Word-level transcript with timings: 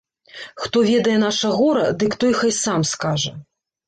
Хто 0.61 0.77
ведае 0.91 1.17
наша 1.23 1.51
гора, 1.59 1.83
дык 2.05 2.15
той 2.23 2.33
хай 2.39 2.51
сам 2.63 2.81
скажа. 2.93 3.35